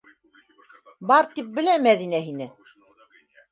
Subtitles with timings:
[1.11, 2.51] Бар тип белә Мәҙинә һине!